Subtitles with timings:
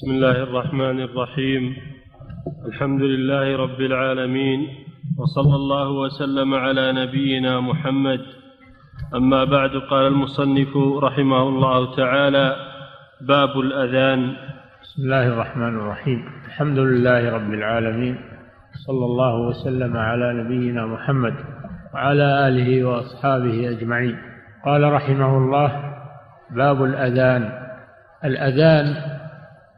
[0.00, 1.76] بسم الله الرحمن الرحيم.
[2.66, 4.68] الحمد لله رب العالمين
[5.18, 8.20] وصلى الله وسلم على نبينا محمد.
[9.14, 12.56] أما بعد قال المصنف رحمه الله تعالى
[13.20, 14.36] باب الأذان.
[14.82, 16.24] بسم الله الرحمن الرحيم.
[16.46, 18.16] الحمد لله رب العالمين
[18.86, 21.34] صلى الله وسلم على نبينا محمد
[21.94, 24.16] وعلى آله وأصحابه أجمعين.
[24.64, 25.94] قال رحمه الله
[26.56, 27.52] باب الأذان.
[28.24, 29.09] الأذان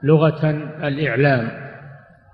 [0.03, 0.51] لغة
[0.89, 1.49] الإعلام.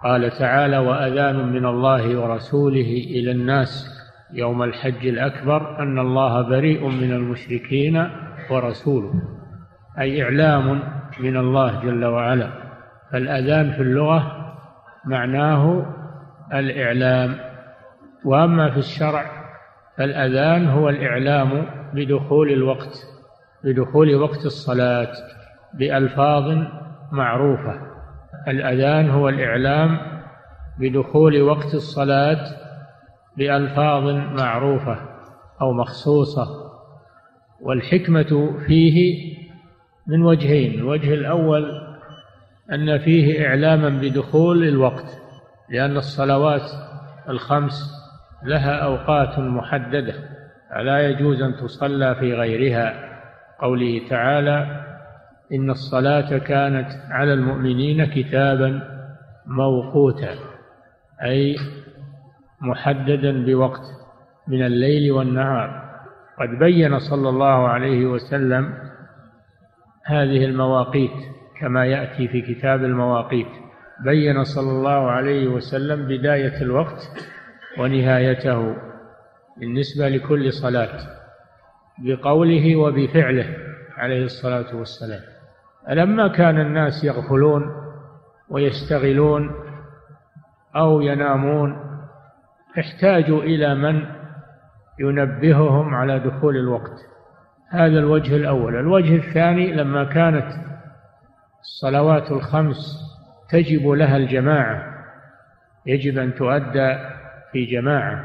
[0.04, 3.88] قال تعالى وأذان من الله ورسوله إلى الناس
[4.32, 8.10] يوم الحج الأكبر أن الله بريء من المشركين
[8.50, 9.12] ورسوله
[9.98, 10.82] أي إعلام
[11.20, 12.50] من الله جل وعلا.
[13.12, 14.54] فالأذان في اللغة
[15.04, 15.86] معناه
[16.54, 17.34] الإعلام
[18.24, 19.30] وأما في الشرع
[19.96, 23.06] فالأذان هو الإعلام بدخول الوقت
[23.64, 25.12] بدخول وقت الصلاة
[25.74, 26.66] بألفاظ
[27.12, 27.80] معروفة.
[28.48, 29.98] الأذان هو الإعلام
[30.78, 32.44] بدخول وقت الصلاة
[33.36, 34.04] بألفاظ
[34.40, 34.98] معروفة
[35.60, 36.46] أو مخصوصة
[37.60, 39.28] والحكمة فيه
[40.06, 40.74] من وجهين.
[40.74, 41.88] الوجه الأول
[42.72, 45.18] أن فيه إعلاما بدخول الوقت
[45.70, 46.70] لأن الصلوات
[47.28, 47.92] الخمس
[48.42, 50.14] لها أوقات محددة
[50.70, 53.08] فلا يجوز أن تصلى في غيرها.
[53.60, 54.87] قوله تعالى
[55.52, 58.98] إن الصلاة كانت على المؤمنين كتابا
[59.46, 60.34] موقوتا
[61.22, 61.56] أي
[62.60, 63.82] محددا بوقت
[64.48, 65.88] من الليل والنهار.
[66.40, 68.74] قد بين صلى الله عليه وسلم
[70.04, 71.10] هذه المواقيت
[71.60, 73.48] كما يأتي في كتاب المواقيت.
[74.04, 77.10] بين صلى الله عليه وسلم بداية الوقت
[77.78, 78.76] ونهايته
[79.56, 80.98] بالنسبة لكل صلاة
[81.98, 83.56] بقوله وبفعله
[83.96, 85.37] عليه الصلاة والسلام.
[85.88, 87.62] لما كان الناس يغفلون
[88.48, 89.50] ويشتغلون
[90.76, 91.76] أو ينامون
[92.78, 94.02] احتاجوا إلى من
[95.00, 96.98] ينبههم على دخول الوقت.
[97.70, 98.76] هذا الوجه الأول.
[98.76, 100.46] الوجه الثاني لما كانت
[101.60, 102.98] الصلوات الخمس
[103.50, 104.82] تجب لها الجماعة
[105.86, 106.98] يجب أن تؤدى
[107.52, 108.24] في جماعة.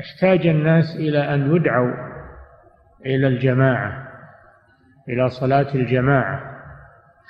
[0.00, 1.94] احتاج الناس إلى أن يدعوا
[3.06, 4.08] إلى الجماعة
[5.08, 6.53] إلى صلاة الجماعة.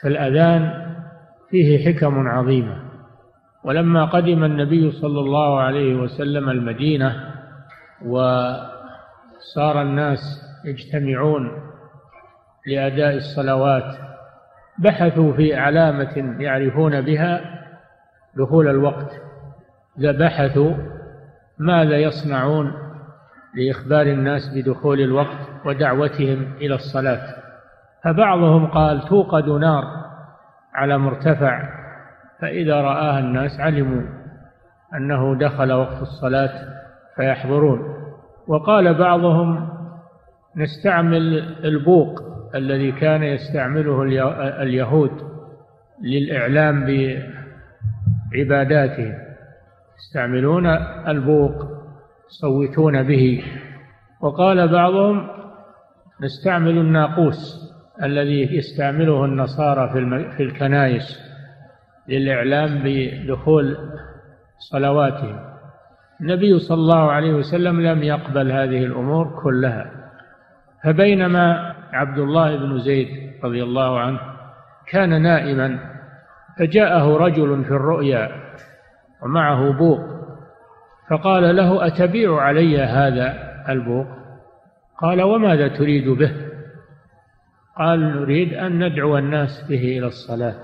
[0.04, 0.84] فالأذان
[1.50, 2.84] فيه حكم عظيمة
[3.64, 7.34] ولما قدم النبي صلى الله عليه وسلم المدينة
[8.06, 11.50] وصار الناس يجتمعون
[12.66, 13.96] لأداء الصلوات
[14.78, 17.40] بحثوا في علامة يعرفون بها
[18.36, 19.20] دخول الوقت.
[19.98, 20.74] إذا بحثوا
[21.58, 22.72] ماذا يصنعون
[23.54, 27.43] لإخبار الناس بدخول الوقت ودعوتهم إلى الصلاة؟
[28.04, 29.84] فبعضهم قال توقد نار
[30.74, 31.68] على مرتفع
[32.40, 34.02] فإذا رآها الناس علموا
[34.94, 36.50] أنه دخل وقت الصلاة
[37.16, 37.94] فيحضرون.
[38.48, 39.68] وقال بعضهم
[40.56, 42.22] نستعمل البوق
[42.54, 44.02] الذي كان يستعمله
[44.62, 45.10] اليهود
[46.02, 46.86] للإعلام
[48.32, 49.14] بعباداتهم
[49.96, 50.66] يستعملون
[51.08, 51.54] البوق
[52.30, 53.44] يصوتون به.
[54.20, 55.28] وقال بعضهم
[56.20, 57.73] نستعمل الناقوس.
[58.02, 61.20] الذي يستعمله النصارى في في الكنائس
[62.08, 63.76] للإعلام بدخول
[64.58, 65.38] صلواتهم.
[66.20, 69.90] النبي صلى الله عليه وسلم لم يقبل هذه الأمور كلها.
[70.84, 73.08] فبينما عبد الله بن زيد
[73.44, 74.18] رضي الله عنه
[74.86, 75.78] كان نائما
[76.58, 78.30] فجاءه رجل في الرؤيا
[79.22, 80.00] ومعه بوق
[81.10, 83.34] فقال له أتبيع علي هذا
[83.68, 84.06] البوق؟
[84.98, 86.43] قال وماذا تريد به؟
[87.78, 90.54] قال نريد أن ندعو الناس به إلى الصلاة.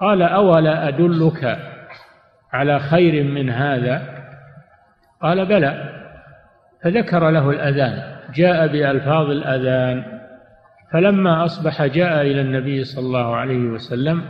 [0.00, 1.58] قال أولا أدلك
[2.52, 4.02] على خير من هذا؟
[5.22, 5.92] قال بلى.
[6.84, 8.02] فذكر له الأذان
[8.34, 10.04] جاء بألفاظ الأذان
[10.92, 14.22] فلما أصبح جاء إلى النبي صلى الله عليه وسلم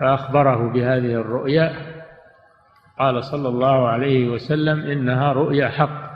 [0.00, 1.72] فأخبره بهذه الرؤيا.
[2.98, 6.10] قال صلى الله عليه وسلم إنها رؤيا حق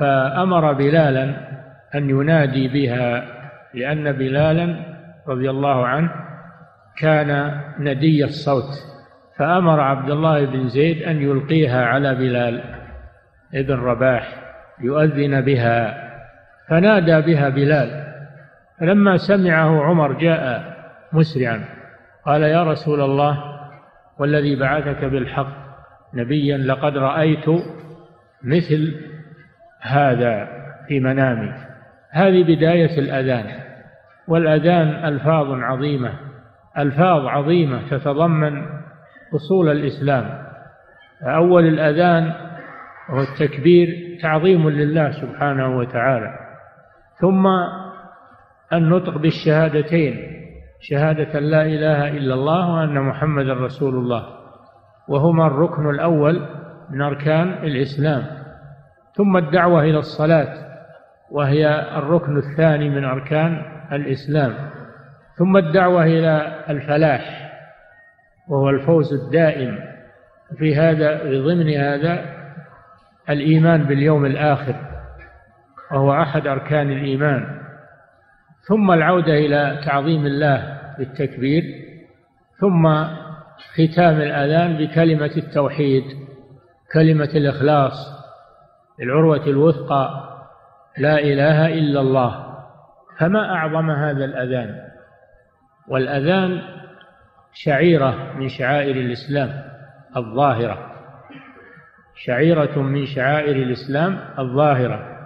[0.00, 1.24] فأمر بلالا
[1.94, 3.35] أن ينادي بها
[3.74, 4.96] لأن بلالا
[5.28, 6.10] رضي الله عنه
[6.98, 8.96] كان ندي الصوت
[9.38, 12.62] فأمر عبد الله بن زيد أن يلقيها على بلال
[13.54, 14.28] ابن رباح
[14.80, 16.06] يؤذن بها
[16.68, 18.06] فنادى بها بلال
[18.80, 20.76] فلما سمعه عمر جاء
[21.12, 21.64] مسرعا
[22.26, 23.56] قال يا رسول الله
[24.18, 25.66] والذي بعثك بالحق
[26.14, 27.48] نبيا لقد رأيت
[28.42, 28.94] مثل
[29.80, 30.48] هذا
[30.88, 31.52] في منامي.
[32.16, 33.46] هذه بداية الأذان
[34.28, 36.12] والأذان ألفاظ عظيمة
[36.78, 38.62] ألفاظ عظيمة تتضمن
[39.34, 40.46] أصول الإسلام.
[41.22, 42.32] أول الأذان
[43.10, 46.38] وهو التكبير تعظيم لله سبحانه وتعالى.
[47.20, 47.46] ثم
[48.72, 50.16] النطق بالشهادتين
[50.80, 54.24] شهادة لا إله إلا الله وأن محمد رسول الله
[55.08, 56.46] وهما الركن الأول
[56.90, 58.26] من أركان الإسلام.
[59.14, 60.66] ثم الدعوة إلى الصلاة
[61.30, 63.62] وهي الركن الثاني من أركان
[63.92, 64.54] الإسلام.
[65.38, 67.52] ثم الدعوة إلى الفلاح
[68.48, 69.78] وهو الفوز الدائم
[70.58, 72.24] في هذا ضمن هذا
[73.30, 74.74] الإيمان باليوم الآخر
[75.90, 77.56] وهو أحد أركان الإيمان.
[78.68, 81.62] ثم العودة إلى تعظيم الله بالتكبير
[82.60, 83.04] ثم
[83.74, 86.04] ختام الأذان بكلمة التوحيد
[86.92, 87.92] كلمة الإخلاص
[89.02, 90.25] العروة الوثقى
[90.98, 92.46] لا إله إلا الله.
[93.18, 94.80] فما أعظم هذا الأذان؟
[95.88, 96.62] والأذان
[97.54, 99.62] شعيرة من شعائر الإسلام
[100.16, 100.92] الظاهرة.
[102.14, 105.16] شعيرة من شعائر الإسلام الظاهرة.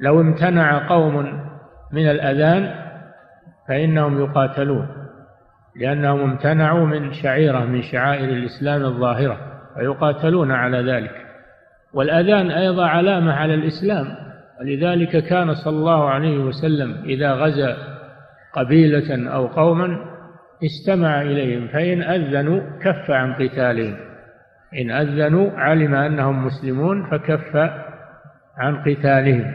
[0.00, 1.44] لو امتنع قوم
[1.92, 2.74] من الأذان
[3.68, 4.88] فإنهم يقاتلون
[5.76, 9.38] لأنهم امتنعوا من شعيرة من شعائر الإسلام الظاهرة
[9.74, 11.26] فيقاتلون على ذلك.
[11.92, 14.27] والأذان أيضا علامة على الإسلام.
[14.60, 17.76] ولذلك كان صلى الله عليه وسلم إذا غزا
[18.52, 19.98] قبيلة أو قوما
[20.64, 23.96] استمع إليهم فإن أذنوا كف عن قتالهم.
[24.80, 27.56] إن أذنوا علم أنهم مسلمون فكف
[28.56, 29.54] عن قتالهم.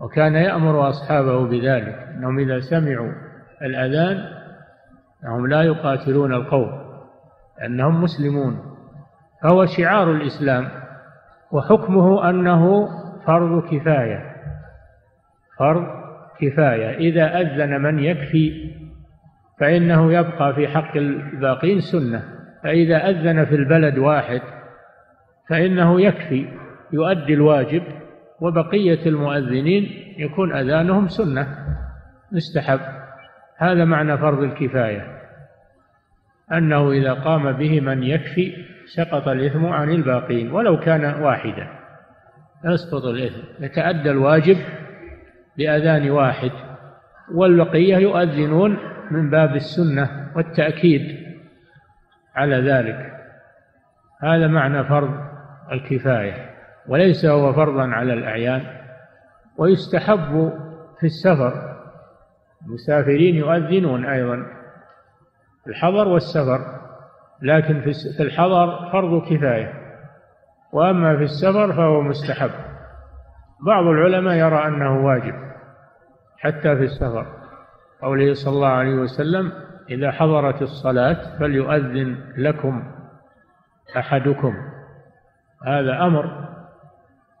[0.00, 3.12] وكان يأمر أصحابه بذلك أنهم إذا سمعوا
[3.62, 4.24] الأذان
[5.24, 6.70] أنهم لا يقاتلون القوم
[7.64, 8.58] أنهم مسلمون.
[9.42, 10.68] فهو شعار الإسلام
[11.52, 12.88] وحكمه أنه
[13.28, 14.36] فرض كفاية.
[15.58, 15.86] فرض
[16.40, 16.96] كفاية.
[16.96, 18.74] إذا أذن من يكفي
[19.60, 22.22] فإنه يبقى في حق الباقين سنة.
[22.62, 24.40] فإذا أذن في البلد واحد
[25.48, 26.48] فإنه يكفي
[26.92, 27.82] يؤدي الواجب
[28.40, 31.46] وبقية المؤذنين يكون أذانهم سنة.
[32.32, 32.80] مستحب.
[33.56, 35.18] هذا معنى فرض الكفاية.
[36.52, 38.52] أنه إذا قام به من يكفي
[38.96, 41.77] سقط الإثم عن الباقين ولو كان واحدا.
[42.64, 43.64] يسقط الإثم.
[43.64, 44.56] يتأدى الواجب
[45.56, 46.50] بأذان واحد.
[47.34, 48.78] والبقية يؤذنون
[49.10, 51.02] من باب السنة والتأكيد
[52.34, 53.12] على ذلك.
[54.22, 55.10] هذا معنى فرض
[55.72, 56.50] الكفاية.
[56.88, 58.62] وليس هو فرضا على الأعيان.
[59.56, 60.52] ويستحب
[61.00, 61.76] في السفر.
[62.66, 64.46] المسافرين يؤذنون أيضا.
[65.66, 66.78] الحضر والسفر.
[67.42, 67.80] لكن
[68.16, 69.77] في الحضر فرض كفاية.
[70.72, 72.50] وأما في السفر فهو مستحب.
[73.66, 75.34] بعض العلماء يرى أنه واجب
[76.38, 77.26] حتى في السفر.
[78.02, 79.52] قوله صلى الله عليه وسلم
[79.90, 82.92] إذا حضرت الصلاة فليؤذن لكم
[83.96, 84.54] أحدكم.
[85.66, 86.48] هذا أمر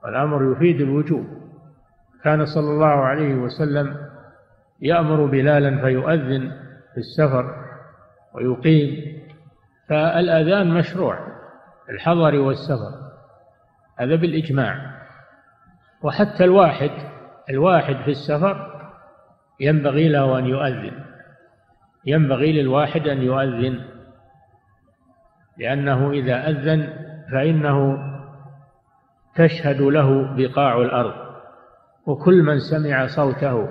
[0.04, 1.26] والأمر يفيد الوجوب.
[2.24, 3.96] كان صلى الله عليه وسلم
[4.80, 6.50] يأمر بلالا فيؤذن
[6.94, 7.54] في السفر
[8.34, 9.18] ويقيم
[9.88, 11.18] فالأذان مشروع
[11.90, 13.07] الحضر والسفر.
[13.98, 14.98] هذا بالإجماع.
[16.02, 16.90] وحتى الواحد
[17.50, 18.80] الواحد في السفر
[19.60, 21.04] ينبغي له أن يؤذن.
[22.06, 23.84] ينبغي للواحد أن يؤذن.
[25.58, 26.92] لأنه إذا أذن
[27.32, 27.98] فإنه
[29.34, 31.28] تشهد له بقاع الأرض.
[32.06, 33.68] وكل من سمع صوته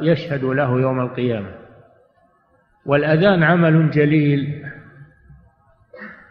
[0.00, 1.54] يشهد له يوم القيامة.
[2.86, 4.64] والأذان عمل جليل.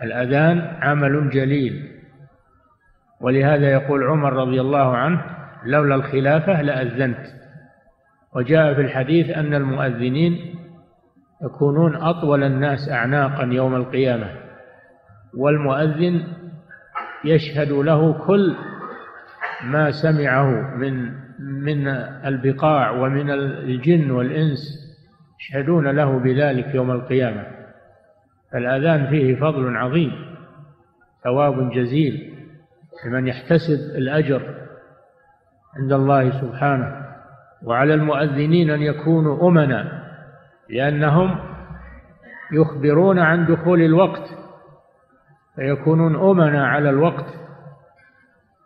[0.04, 1.93] الأذان عمل جليل.
[3.24, 5.22] ولهذا يقول عمر رضي الله عنه
[5.66, 7.18] لولا الخلافة لأذنت.
[8.36, 10.56] وجاء في الحديث أن المؤذنين
[11.44, 14.28] يكونون أطول الناس أعناقا يوم القيامة
[15.38, 16.24] والمؤذن
[17.26, 18.56] يشهد له كل
[19.64, 21.88] ما سمعه من من
[22.26, 24.60] البقاع ومن الجن والإنس
[25.40, 27.46] يشهدون له بذلك يوم القيامة.
[28.56, 30.12] الأذان فيه فضل عظيم
[31.24, 32.33] ثواب جزيل.
[33.06, 34.56] لمن يحتسب الأجر
[35.78, 37.06] عند الله سبحانه
[37.64, 40.04] وعلى المؤذنين أن يكونوا أمنا
[40.70, 41.40] لأنهم
[42.52, 44.30] يخبرون عن دخول الوقت
[45.56, 47.26] فيكونون أمنا على الوقت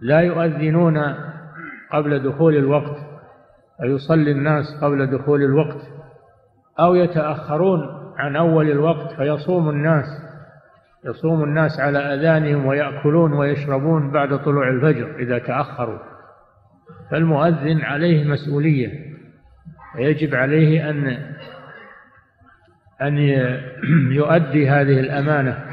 [0.02, 1.16] لا يؤذنون
[1.92, 2.98] قبل دخول الوقت
[3.82, 5.82] فيصلي الناس قبل دخول الوقت
[6.80, 7.80] أو يتأخرون
[8.18, 10.06] عن أول الوقت فيصوم الناس.
[11.08, 16.00] يصوم الناس على أذانهم ويأكلون ويشربون بعد طلوع الفجر إذا تأخروا.
[17.12, 19.08] فالمؤذن عليه مسؤولية
[19.96, 21.18] ويجب عليه أن
[23.02, 23.18] أن
[24.20, 25.64] يؤدي هذه الأمانة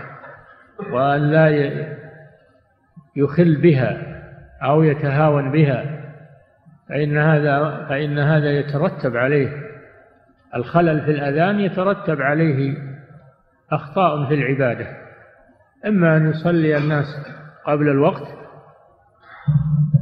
[0.93, 1.71] وأن لا
[3.17, 4.21] يخل بها
[4.63, 5.85] أو يتهاون بها
[6.89, 9.49] فإن هذا فإن هذا يترتب عليه.
[10.55, 12.77] الخلل في الأذان يترتب عليه
[13.73, 15.04] أخطاء في العبادة.
[15.87, 17.07] إما أن يصلي الناس
[17.67, 18.29] قبل الوقت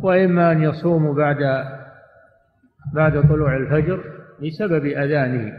[0.02, 1.64] وإما أن يصوموا بعد
[2.94, 4.04] بعد طلوع الفجر
[4.42, 5.52] بسبب أذانه.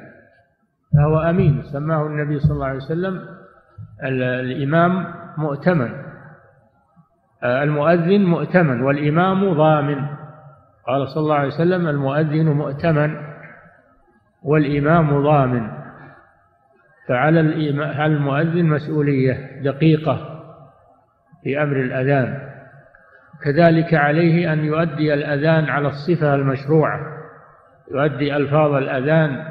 [0.94, 3.26] فهو أمين سماه النبي صلى الله عليه وسلم
[4.04, 5.06] الإمام
[5.38, 5.90] مؤتمن.
[7.44, 10.08] المؤذن مؤتمن والإمام ضامن.
[10.88, 13.16] قال صلى الله عليه وسلم المؤذن مؤتمن
[14.44, 15.83] والإمام ضامن.
[17.08, 17.40] فعلى
[18.06, 20.44] المؤذن مسؤولية دقيقة
[21.44, 22.50] في أمر الأذان.
[23.44, 27.00] كذلك عليه أن يؤدي الأذان على الصفة المشروعة.
[27.92, 29.46] يؤدي ألفاظ الأذان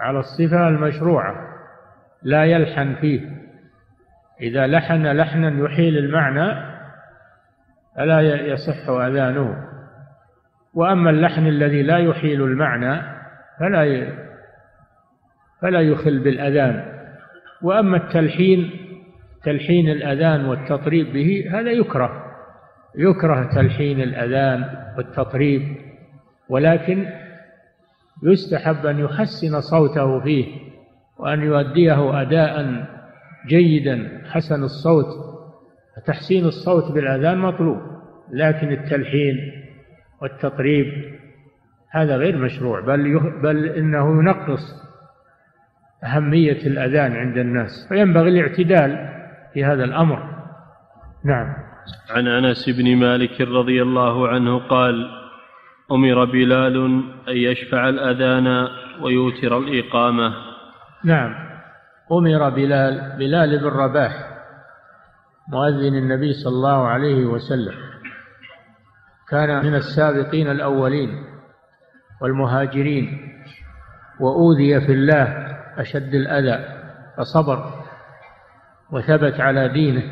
[0.00, 1.34] على الصفة المشروعة.
[2.22, 3.20] لا يلحن فيه.
[4.40, 6.70] إذا لحن لحنا يحيل المعنى
[7.96, 9.56] فلا يصح أذانه.
[10.74, 13.02] وأما اللحن الذي لا يحيل المعنى
[13.60, 13.84] فلا
[15.62, 17.00] فلا يخل بالأذان.
[17.62, 18.70] وأما التلحين
[19.44, 22.24] تلحين الأذان والتطريب به هذا يكره.
[22.98, 24.64] يكره تلحين الأذان
[24.96, 25.62] والتطريب
[26.48, 27.06] ولكن
[28.22, 30.46] يستحب أن يحسن صوته فيه
[31.18, 32.86] وأن يؤديه أداء
[33.48, 34.22] جيدا.
[34.30, 35.06] حسن الصوت
[35.96, 37.78] فتحسين الصوت بالأذان مطلوب
[38.32, 39.52] لكن التلحين
[40.22, 40.86] والتطريب
[41.90, 44.89] هذا غير مشروع بل بل إنه ينقص
[46.04, 49.08] أهمية الأذان عند الناس فينبغي الاعتدال
[49.54, 50.18] في هذا الأمر.
[51.24, 51.54] نعم.
[52.10, 55.10] عن أنس بن مالك رضي الله عنه قال
[55.92, 56.76] أمر بلال
[57.28, 58.68] أن يشفع الأذان
[59.02, 60.34] ويوتر الإقامة.
[61.04, 61.34] نعم.
[62.12, 64.12] أمر بلال بلال بن رباح
[65.48, 67.74] مؤذن النبي صلى الله عليه وسلم.
[69.30, 71.24] كان من السابقين الأولين
[72.22, 73.18] والمهاجرين
[74.20, 75.39] وأوذي في الله
[75.78, 76.64] أشد الأذى
[77.16, 77.64] فصبر
[78.92, 80.02] وثبت على دينه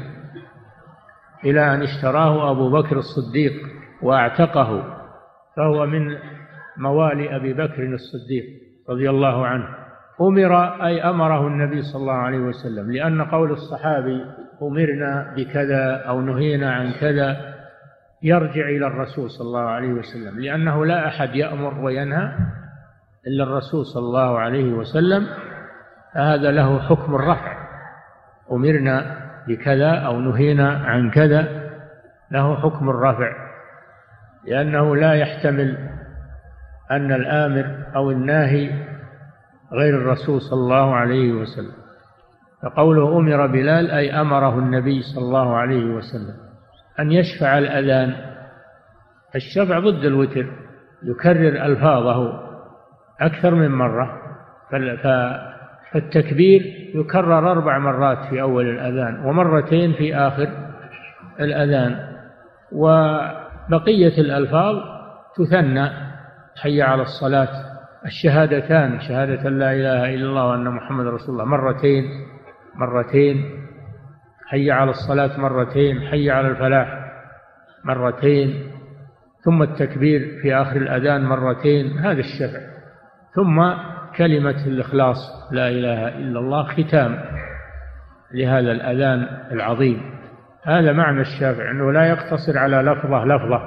[1.45, 3.53] إلى أن اشتراه أبو بكر الصديق
[4.03, 4.99] وأعتقه
[5.57, 6.17] فهو من
[6.77, 8.45] موالي أبي بكر الصديق
[8.91, 9.69] رضي الله عنه.
[10.21, 14.25] أمر أي أمره النبي صلى الله عليه وسلم لأن قول الصحابي
[14.63, 17.55] أمرنا بكذا أو نهينا عن كذا
[18.23, 22.33] يرجع إلى الرسول صلى الله عليه وسلم لأنه لا أحد يأمر وينهى
[23.29, 25.27] إلا الرسول صلى الله عليه وسلم
[26.15, 27.69] فهذا له حكم الرفع.
[28.53, 29.17] أمرنا
[29.49, 31.71] بكذا أو نهينا عن كذا
[32.31, 33.33] له حكم الرفع.
[34.47, 35.89] لأنه لا يحتمل
[36.91, 38.71] أن الآمر أو الناهي
[39.73, 41.73] غير الرسول صلى الله عليه وسلم.
[42.63, 46.35] فقوله أمر بلال أي أمره النبي صلى الله عليه وسلم.
[47.01, 48.15] أن يشفع الأذان.
[49.35, 50.47] الشفع ضد الوتر
[51.03, 52.48] يكرر ألفاظه.
[53.21, 54.23] أكثر من مرة.
[55.93, 60.49] فالتكبير يكرر أربع مرات في أول الأذان ومرتين في آخر
[61.41, 62.09] الأذان
[62.73, 64.77] وبقية الألفاظ
[65.37, 65.91] تثنى.
[66.63, 67.49] حي على الصلاة.
[68.07, 72.05] الشهادتان شهادة لا إله إلا الله وأن محمد رسول الله مرتين
[72.75, 73.45] مرتين.
[74.47, 76.89] حي على الصلاة مرتين حي على الفلاح
[77.85, 78.71] مرتين.
[79.45, 81.99] ثم التكبير في آخر الأذان مرتين.
[81.99, 82.68] هذا الشفع
[83.39, 83.73] ثم
[84.17, 85.17] كلمة الإخلاص
[85.53, 87.19] لا إله إلا الله ختام
[88.35, 90.01] لهذا الأذان العظيم.
[90.63, 93.61] هذا معنى الشافع أنه لا يقتصر على لفظة لفظة.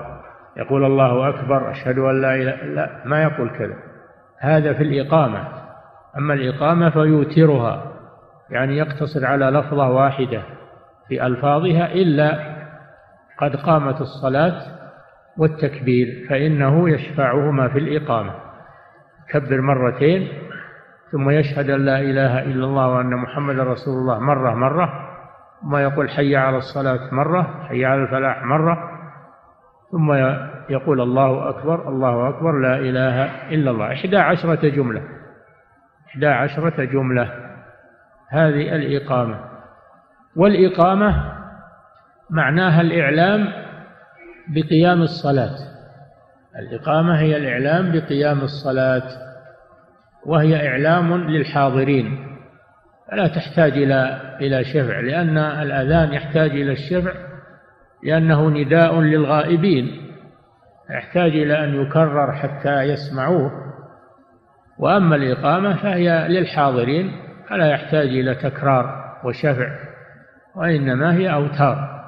[0.57, 3.75] يقول الله أكبر أشهد أن لا إله لا ما يقول كذا.
[4.39, 5.47] هذا في الإقامة.
[6.17, 7.91] أما الإقامة فيوترها
[8.49, 10.41] يعني يقتصر على لفظة واحدة
[11.07, 12.39] في ألفاظها إلا
[13.39, 14.61] قد قامت الصلاة
[15.37, 18.50] والتكبير فإنه يشفعهما في الإقامة.
[19.31, 20.27] كبر مرتين
[21.11, 24.89] ثم يشهد أن لا إله إلا الله وأن محمد رسول الله مرة مرة
[25.61, 28.91] ثم يقول حي على الصلاة مرة حي على الفلاح مرة
[29.91, 30.13] ثم
[30.69, 33.93] يقول الله أكبر الله أكبر لا إله إلا الله.
[33.93, 35.01] إحدى عشرة جملة
[36.07, 37.23] إحدى عشرة جملة.
[38.29, 39.39] هذه الإقامة.
[40.35, 41.33] والإقامة
[42.29, 43.47] معناها الإعلام
[44.47, 45.70] بقيام الصلاة.
[46.59, 49.03] الإقامة هي الإعلام بقيام الصلاة
[50.25, 52.27] وهي إعلام للحاضرين.
[53.11, 57.13] فلا تحتاج إلى إلى شفع لأن الأذان يحتاج إلى الشفع
[58.03, 60.11] لأنه نداء للغائبين.
[60.89, 63.51] يحتاج إلى أن يكرر حتى يسمعوه.
[64.79, 67.11] وأما الإقامة فهي للحاضرين
[67.49, 68.85] فلا يحتاج إلى تكرار
[69.23, 69.69] وشفع
[70.55, 72.01] وإنما هي أوتار.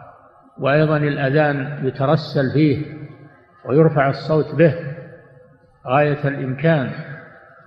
[0.60, 3.03] وأيضا الأذان يترسل فيه
[3.66, 4.76] ويرفع الصوت به
[5.88, 6.92] غاية الإمكان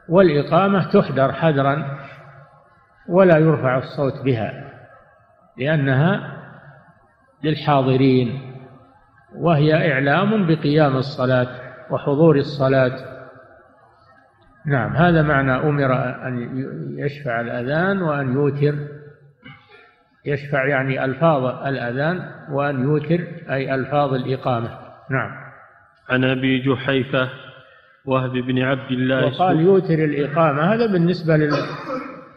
[0.08, 1.98] والإقامة تحذر حذرا
[3.08, 4.72] ولا يرفع الصوت بها
[5.58, 6.36] لأنها
[7.44, 8.40] للحاضرين
[9.36, 11.48] وهي إعلام بقيام الصلاة
[11.90, 13.16] وحضور الصلاة.
[14.66, 15.92] نعم هذا معنى أمر
[16.26, 16.64] أن
[16.98, 18.74] يشفع الأذان وأن يوتر
[20.24, 24.78] يشفع يعني ألفاظ الأذان وأن يوتر أي ألفاظ الإقامة.
[25.10, 25.45] نعم.
[26.08, 27.28] عن أبي جحيفة
[28.04, 31.52] وهب بن عبد الله وقال يوتر الإقامة هذا بالنسبة لل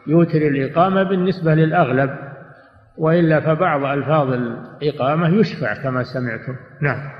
[0.07, 2.09] يوتر الإقامة بالنسبة للأغلب
[2.97, 6.55] وإلا فبعض ألفاظ الإقامة يشفع كما سمعتم.
[6.81, 7.18] نعم.